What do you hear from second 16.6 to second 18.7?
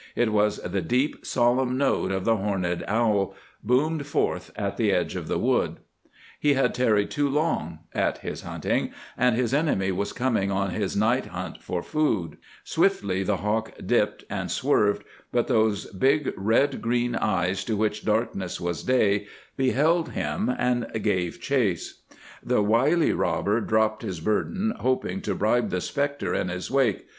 green eyes, to which darkness